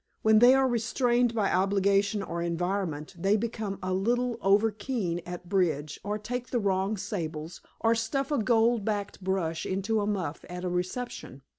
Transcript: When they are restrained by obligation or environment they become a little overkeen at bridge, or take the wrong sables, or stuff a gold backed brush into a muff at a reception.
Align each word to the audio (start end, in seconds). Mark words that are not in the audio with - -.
When 0.23 0.39
they 0.39 0.55
are 0.55 0.67
restrained 0.67 1.35
by 1.35 1.51
obligation 1.51 2.23
or 2.23 2.41
environment 2.41 3.13
they 3.15 3.37
become 3.37 3.77
a 3.83 3.93
little 3.93 4.39
overkeen 4.39 5.21
at 5.27 5.47
bridge, 5.47 5.99
or 6.03 6.17
take 6.17 6.47
the 6.47 6.59
wrong 6.59 6.97
sables, 6.97 7.61
or 7.81 7.93
stuff 7.93 8.31
a 8.31 8.39
gold 8.39 8.83
backed 8.83 9.23
brush 9.23 9.63
into 9.63 10.01
a 10.01 10.07
muff 10.07 10.43
at 10.49 10.63
a 10.65 10.69
reception. 10.69 11.43